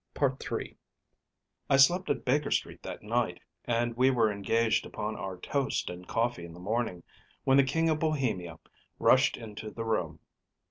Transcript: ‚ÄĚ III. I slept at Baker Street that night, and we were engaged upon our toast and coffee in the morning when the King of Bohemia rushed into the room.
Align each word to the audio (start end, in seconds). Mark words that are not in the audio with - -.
‚ÄĚ 0.15 0.59
III. 0.61 0.77
I 1.69 1.77
slept 1.77 2.09
at 2.09 2.25
Baker 2.25 2.49
Street 2.49 2.81
that 2.81 3.03
night, 3.03 3.39
and 3.65 3.95
we 3.95 4.09
were 4.09 4.31
engaged 4.31 4.83
upon 4.83 5.15
our 5.15 5.37
toast 5.37 5.91
and 5.91 6.07
coffee 6.07 6.43
in 6.43 6.53
the 6.55 6.59
morning 6.59 7.03
when 7.43 7.57
the 7.57 7.63
King 7.63 7.87
of 7.87 7.99
Bohemia 7.99 8.57
rushed 8.97 9.37
into 9.37 9.69
the 9.69 9.85
room. 9.85 10.17